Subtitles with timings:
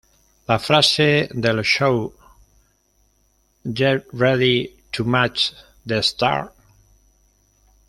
[0.51, 2.11] La frase del show
[3.71, 5.53] "Get ready to match
[5.85, 6.49] the stars!